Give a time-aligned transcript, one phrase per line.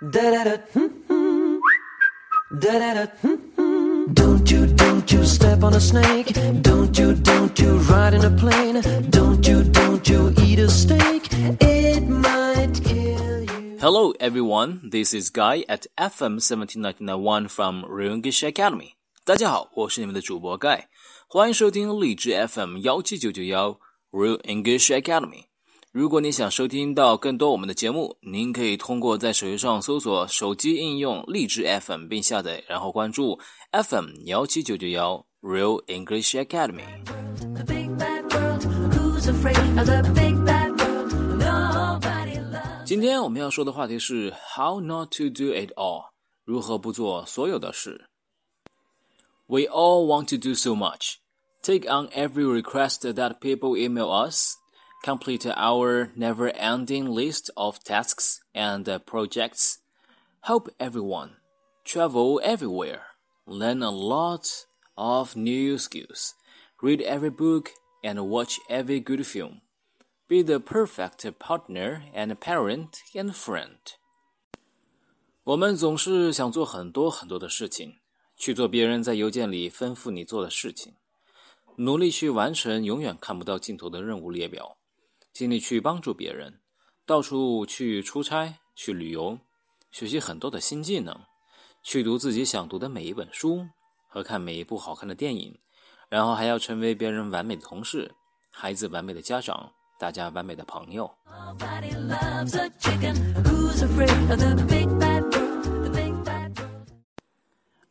[0.00, 1.58] Hmm, hmm.
[3.56, 6.32] Hmm, don't you, don't you step on a snake.
[6.62, 8.80] Don't you, don't you ride in a plane.
[9.10, 11.26] Don't you, don't you eat a steak.
[11.60, 13.78] It might kill you.
[13.80, 14.88] Hello, everyone.
[14.88, 18.94] This is Guy at FM 17991 from Real English Academy.
[19.24, 20.84] 大家好，我是你们的主播 Guy，
[21.28, 23.80] 欢迎收听荔枝 FM 幺七九九幺
[24.12, 25.46] Real English Academy。
[25.90, 33.40] 如果你想收听到更多我们的节目，您可以通过在手机上搜索手机应用荔枝 FM 并下载，然后关注
[33.72, 36.84] FM 幺七九九幺 Real English Academy。
[42.84, 46.10] 今天我们要说的话题是 How not to do it all，
[46.44, 48.10] 如何不做所有的事。
[49.46, 51.14] We all want to do so much.
[51.62, 54.56] Take on every request that people email us.
[55.03, 59.79] Complete our never-ending list of tasks and projects.
[60.41, 61.31] Help everyone.
[61.83, 63.01] Travel everywhere.
[63.45, 64.65] Learn a lot
[64.95, 66.35] of new skills.
[66.81, 69.61] Read every book and watch every good film.
[70.29, 73.77] Be the perfect partner and parent and friend.
[75.43, 77.97] 我们总是想做很多很多的事情，
[78.37, 80.93] 去做别人在邮件里吩咐你做的事情，
[81.75, 84.76] 努力去完成永远看不到尽头的任务列表，
[85.38, 86.58] 尽力去帮助别人，
[87.06, 89.38] 到处去出差、去旅游，
[89.92, 91.16] 学习很多的新技能，
[91.80, 93.64] 去读自己想读的每一本书
[94.08, 95.56] 和看每一部好看的电影，
[96.08, 98.16] 然后还要成为别人完美的同事，
[98.50, 101.08] 孩子完美的家长，大家完美的朋友。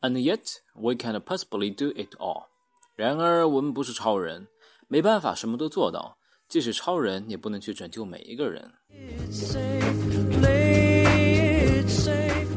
[0.00, 2.46] And yet we can't possibly do it all.
[2.96, 4.48] 然而，我们不是超人，
[4.88, 6.18] 没办法什么都做到。
[6.47, 8.73] 即使超人，也不能去拯救每一个人。
[10.41, 12.47] Play it safe.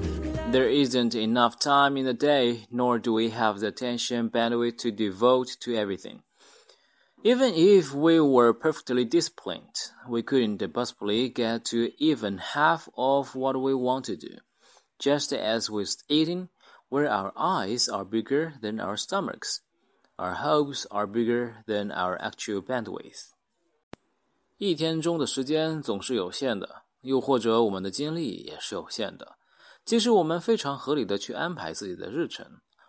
[0.51, 4.91] There isn't enough time in the day, nor do we have the attention bandwidth to
[4.91, 6.23] devote to everything.
[7.25, 13.57] Even if we were perfectly disciplined, we couldn't possibly get to even half of what
[13.61, 14.39] we want to do.
[14.99, 16.51] Just as with eating,
[16.89, 19.61] where our eyes are bigger than our stomachs,
[20.19, 23.33] our hopes are bigger than our actual bandwidth.
[24.60, 29.38] 一天中的时间总是有限的，又或者我们的精力也是有限的。
[29.86, 32.46] 即使我们非常合理的去安排自己的日程，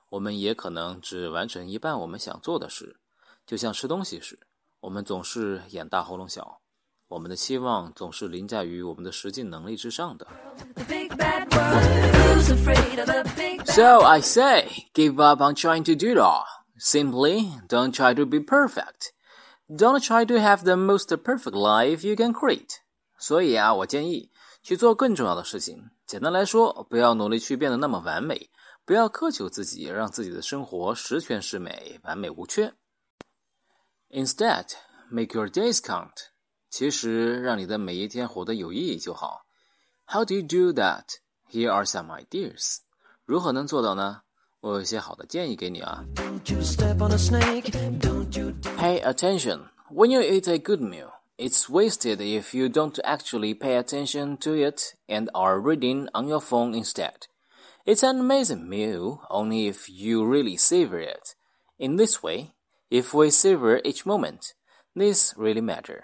[0.09, 2.97] 我们也可能只完成一半我们想做的事。
[3.47, 4.37] 就像吃东西时，
[4.81, 6.61] 我们总是眼大喉咙小，
[7.07, 10.27] 我们的期望总是凌驾于我们的实际能力之上的。
[13.67, 16.43] So I say, give up on trying to do it all.
[16.81, 19.13] Simply, don't try to be perfect.
[19.73, 22.79] Don't try to have the most perfect life you can create.
[23.17, 24.33] 所以啊，我建议
[24.65, 25.91] 去做更重要的事情。
[26.07, 28.51] 简单来说，不要努力去变得那么完美，
[28.85, 32.75] 不要苛求自己，让自己的生活十全十美、完美无缺。
[34.11, 34.73] Instead,
[35.09, 36.31] make your days count.
[36.69, 39.47] 其实，让你的每一天活得有意义就好。
[40.07, 41.05] How do you do that?
[41.49, 42.79] Here are some ideas.
[43.25, 44.23] 如何能做到呢？
[44.62, 46.04] 我有一些好的建议给你啊。
[46.16, 47.72] Don't you step on a snake.
[48.00, 48.76] Don't you dare.
[48.78, 49.70] Pay attention.
[49.92, 54.56] When you eat a good meal, it's wasted if you don't actually pay attention to
[54.56, 57.28] it and are reading on your phone instead.
[57.86, 61.36] It's an amazing meal only if you really savor it.
[61.78, 62.56] In this way,
[62.90, 64.54] if we savor each moment,
[64.96, 66.02] this really matter.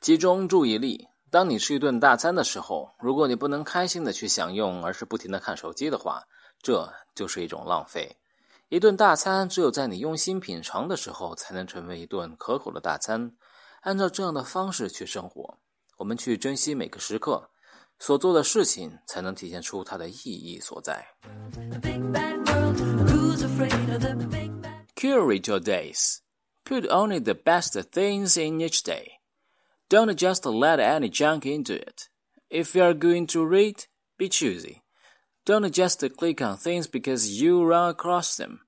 [0.00, 1.08] 集中注意力。
[1.30, 6.22] 当你吃一顿大餐的时候，如果你不能开心的去享用，而是不停的看手机的话，
[6.65, 8.17] 这就是一种浪费。
[8.69, 13.35] 一顿大餐只有在你用心品尝的时候，才能成为一顿可口的大餐。
[13.81, 15.59] 按照这样的方式去生活，
[15.97, 17.51] 我们去珍惜每个时刻，
[17.99, 21.05] 所做的事情才能体现出它的意义所在。
[24.95, 26.17] Curate your days.
[26.63, 29.19] Put only the best things in each day.
[29.87, 32.07] Don't just let any junk into it.
[32.49, 33.85] If you are going to read,
[34.17, 34.84] be choosy.
[35.45, 38.61] Don't just click on things because you run across them.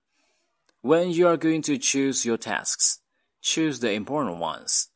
[0.81, 2.99] When you are going to choose your tasks,
[3.41, 4.89] choose the important ones,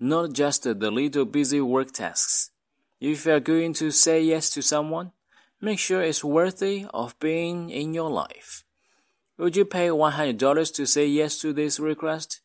[0.00, 2.52] not just the little busy work tasks.
[3.00, 5.12] If you are going to say yes to someone,
[5.60, 8.64] make sure it's worthy of being in your life.
[9.36, 12.40] Would you pay $100 to say yes to this request?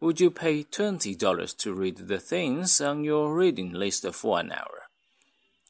[0.00, 4.88] Would you pay $20 to read the things on your reading list for an hour?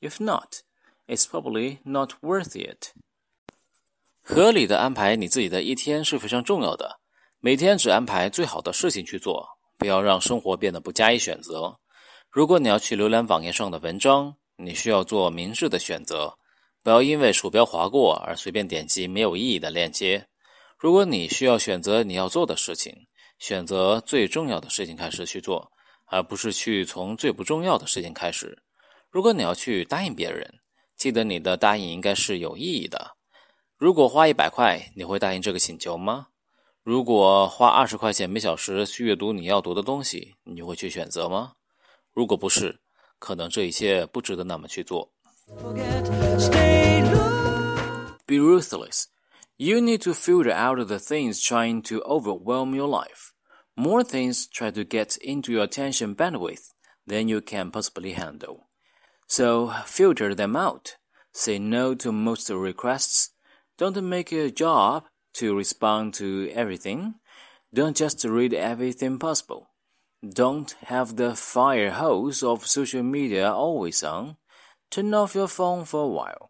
[0.00, 0.63] If not,
[1.06, 2.93] it's probably not worth it.
[4.23, 7.01] 合理的安排你自己的一天是非常重要的。
[7.41, 9.47] 每天只安排最好的事情去做，
[9.77, 11.79] 不要让生活变得不加以选择。
[12.31, 16.39] 如果你要去浏览网页上的文章，你需要做明智的选择。
[16.83, 20.27] 不要因为鼠标划过而随便点击没有意义的链接。
[20.79, 23.06] 如果你需要选择你要做的事情，
[23.39, 25.71] 选择最重要的事情开始去做，
[26.06, 28.62] 而不是去从最不重要的事情开始。
[29.11, 30.61] 如果你要去答应别人，
[31.04, 33.16] 记得你的答应应该是有意义的。
[33.77, 36.27] 如果花一百块，你会答应这个请求吗？
[36.83, 41.54] 如果花二十块钱每小时去阅读你要读的东西，你会去选择吗？
[42.12, 42.80] 如果不是，
[43.19, 45.12] 可能这一切不值得那么去做。
[45.48, 46.06] Forget,
[46.39, 48.18] stay low.
[48.25, 49.06] Be ruthless.
[49.57, 53.31] You need to filter out the things trying to overwhelm your life.
[53.75, 56.71] More things try to get into your attention bandwidth
[57.07, 58.68] than you can possibly handle.
[59.27, 60.98] So filter them out.
[61.31, 63.30] Say no to most requests.
[63.77, 65.04] Don't make a job
[65.36, 67.16] to respond to everything.
[67.74, 69.68] Don't just read everything possible.
[70.21, 74.38] Don't have the fire hose of social media always on.
[74.89, 76.50] Turn off your phone for a while.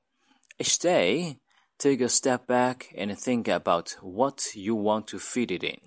[0.57, 1.39] Each day,
[1.77, 5.80] take a step back and think about what you want to fit it in.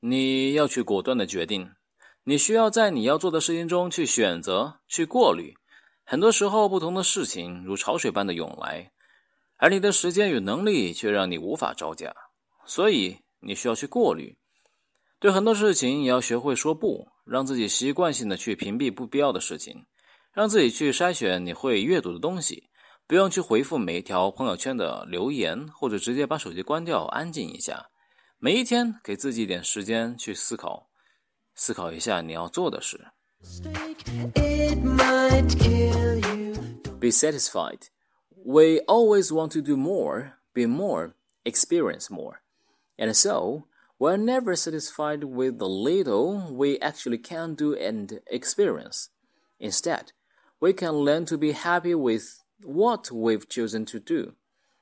[0.00, 1.72] 你要去果断的决定，
[2.24, 5.54] 你需要在你要做的事情中去选择、去过滤。
[6.05, 8.91] 很多时候，不同的事情如潮水般的涌来，
[9.57, 12.13] 而你的时间与能力却让你无法招架，
[12.65, 14.37] 所以你需要去过滤。
[15.19, 19.85] 对很多事情，也要学会说不，让自己习惯性的去屏蔽不必要的事情，
[20.33, 22.69] 让自己去筛选你会阅读的东西，
[23.07, 27.89] 不用去回复每一条朋友圈的留言，或者直接把手机关掉，安静一下。
[28.37, 30.89] 每一天给自己一点时间去思考，
[31.55, 33.12] 思考一下你要做的事。
[36.99, 37.89] Be satisfied.
[38.45, 42.41] We always want to do more, be more, experience more.
[42.97, 43.67] And so,
[43.99, 49.09] we're never satisfied with the little we actually can do and experience.
[49.59, 50.13] Instead,
[50.59, 54.35] we can learn to be happy with what we've chosen to do.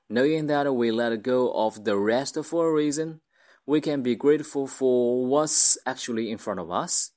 [0.08, 3.22] Knowing that we let go of the rest for a reason,
[3.66, 7.12] we can be grateful for what's actually in front of us,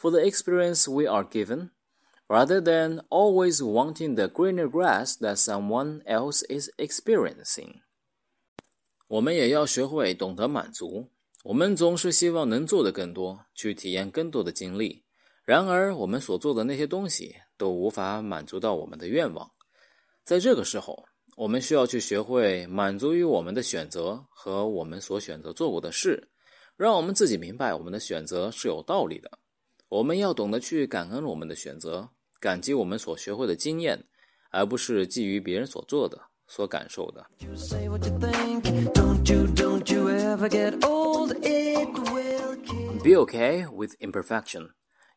[0.00, 1.70] for the experience we are given,
[2.26, 7.82] rather than always wanting the greener grass that someone else is experiencing.
[9.08, 11.10] 我们也要学会懂得满足。
[11.44, 15.04] 我们总是希望能做的更多，去体验更多的经历。
[15.44, 19.50] 然而，我们所做的那些东西都无法满足到我们的愿望。
[20.24, 21.04] 在这个时候，
[21.36, 26.28] 我们需要去学会满足于我们的选择和我们所选择做过的事，
[26.76, 29.30] 让我们自己明白我们的选择是有道理的。
[29.89, 34.05] 我们要懂得去感恩我们的选择，感激我们所学会的经验，
[34.51, 37.25] 而不是基于别人所做的、所感受的。
[37.39, 38.63] You say what you think.
[38.93, 41.33] Don't you, don't you ever get old.
[41.41, 43.03] It will kill.
[43.03, 44.69] Be okay with imperfection.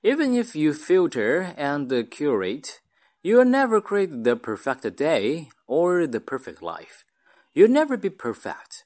[0.02, 2.81] Even if you filter and curate,
[3.22, 7.05] you'll never create the perfect day or the perfect life.
[7.52, 8.84] You'll never be perfect.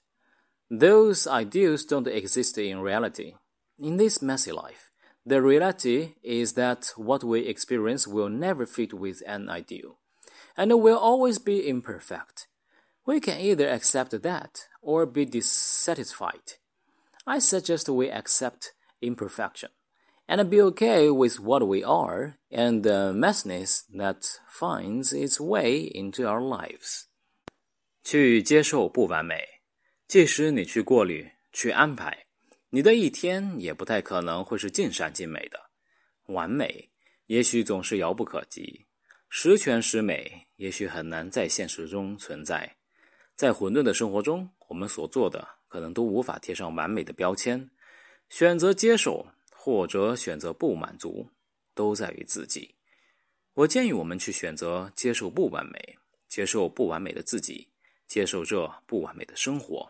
[0.71, 3.35] Those ideals don't exist in reality.
[3.79, 4.91] In this messy life,
[5.27, 9.99] the reality is that what we experience will never fit with an ideal,
[10.57, 12.49] and will always be imperfect.
[13.07, 16.59] We can either accept that or be dissatisfied.
[17.27, 19.71] I suggest we accept imperfection
[20.29, 26.27] and be okay with what we are and the messiness that finds its way into
[26.27, 27.07] our lives.
[28.03, 29.61] 去接受不完美，
[30.09, 32.26] 即使你去过滤、去安排，
[32.70, 35.60] 你的一天也不太可能会是尽善尽美的。
[36.26, 36.90] 完美
[37.28, 38.86] 也许总是遥不可及，
[39.30, 42.76] 十全十美也许很难在现实中存在。
[43.36, 47.70] 在混沌的生活中，我们所做的可能都无法贴上完美的标签。
[48.30, 51.30] 选择接受或者选择不满足，
[51.74, 52.76] 都在于自己。
[53.54, 55.98] 我建议我们去选择接受不完美，
[56.28, 57.70] 接受不完美的自己，
[58.06, 59.90] 接受这不完美的生活。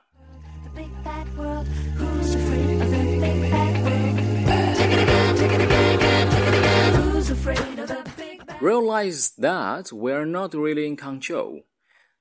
[8.60, 11.62] Realize that we're not really in control.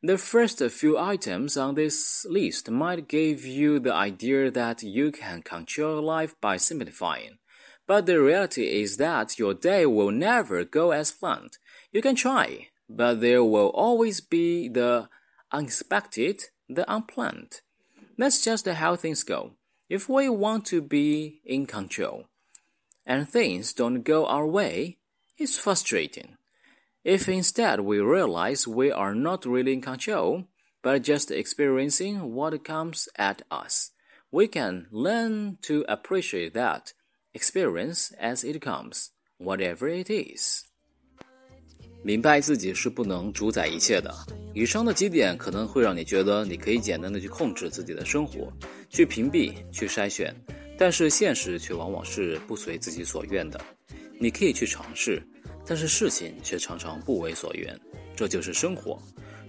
[0.02, 5.42] The first few items on this list might give you the idea that you can
[5.42, 7.38] control life by simplifying.
[7.86, 11.58] But the reality is that your day will never go as planned.
[11.92, 15.08] You can try, but there will always be the
[15.50, 17.62] unexpected, the unplanned.
[18.18, 19.52] That's just how things go.
[19.88, 22.26] If we want to be in control
[23.06, 24.98] and things don't go our way,
[25.37, 26.37] it's frustrating.
[27.03, 30.45] If instead we realize we are not really in control,
[30.83, 33.91] but just experiencing what comes at us,
[34.29, 36.93] we can learn to appreciate that
[37.33, 40.65] experience as it comes, whatever it is.
[42.03, 44.11] 明白自己是不能主宰一切的，
[44.55, 48.51] 以上的几点可能会让你觉得你可以简单的去控制自己的生活，
[48.89, 50.35] 去屏蔽、去筛选，
[50.77, 53.63] 但是现实却往往是不随自己所愿的。
[54.18, 55.22] 你可以去尝试，
[55.66, 57.78] 但是事情却常常不为所愿。
[58.14, 58.98] 这就是生活。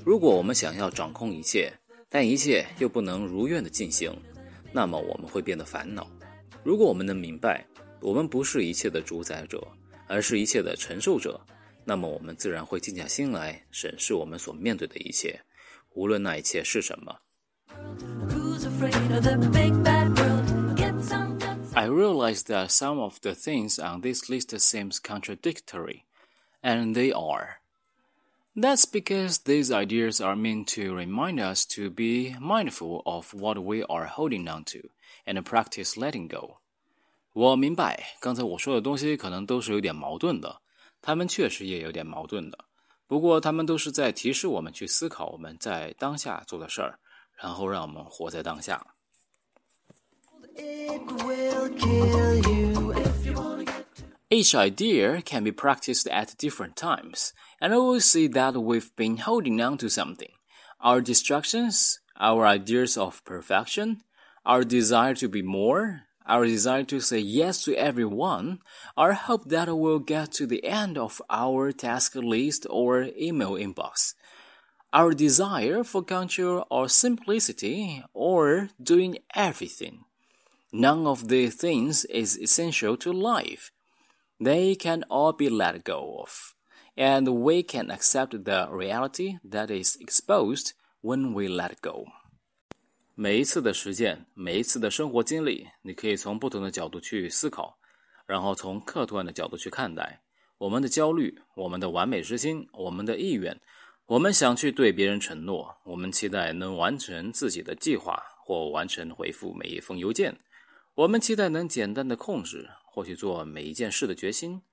[0.04, 1.72] 如果我们想要掌控一切，
[2.10, 4.12] 但一切又不能如愿的进行，
[4.72, 6.06] 那么我们会变得烦恼。
[6.64, 7.66] 如果我们能明白，
[8.02, 9.66] 我们不是一切的主宰者，
[10.08, 11.40] 而是一切的承受者。
[11.86, 15.40] 那么我们自然会静下心来审视我们所面对的一切，
[15.96, 17.16] 无论那一切是什么。
[21.77, 26.05] I realize that some of the things on this list seems contradictory,
[26.63, 27.61] and they are.
[28.55, 33.83] That's because these ideas are meant to remind us to be mindful of what we
[33.85, 34.91] are holding on to
[35.27, 36.59] and practice letting go.
[37.33, 40.61] 我明白，刚才我说的东西可能都是有点矛盾的，
[41.01, 42.67] 他们确实也有点矛盾的。
[43.07, 46.99] 不过，他们都是在提示我们去思考我们在当下做的事儿，
[47.37, 48.95] 然后让我们活在当下。
[54.30, 59.18] Each idea can be practiced at different times, and I will see that we've been
[59.18, 60.32] holding on to something.
[60.82, 64.02] Our distractions, our ideas of perfection,
[64.46, 68.60] our desire to be more, our desire to say yes to everyone,
[68.98, 74.14] our hope that we'll get to the end of our task list or email inbox,
[74.92, 80.04] our desire for control or simplicity, or doing everything.
[80.73, 83.71] None of these things is essential to life.
[84.41, 86.55] They can all be let go of,
[86.97, 92.07] and we can accept the reality that is exposed when we let go.
[93.15, 97.79] 每一次的实践，每一次的生活经历，你可以从不同的角度去思考，
[98.27, 100.23] 然后从客观的角度去看待
[100.57, 103.61] 我们的焦虑、我们的完美之心、我们的意愿，
[104.07, 110.37] 我们想去对别人承诺，我们期待能完成自己的计划或完成回复每一封邮件，
[110.98, 114.64] 我们期待能简单的控制或去做每一件事的决心。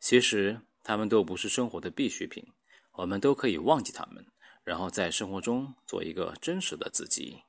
[0.00, 2.42] 其实，他们都不是生活的必需品，
[2.92, 4.24] 我们都可以忘记他们，
[4.64, 7.42] 然后在生活中做一个真实的自己。